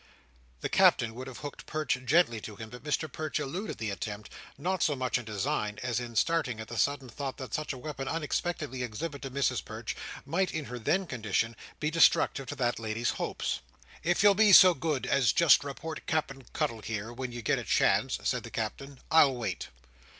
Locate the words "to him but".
2.41-2.81